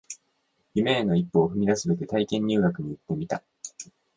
[0.73, 3.43] 夢への一歩を踏み出すべく体験入学に行ってみた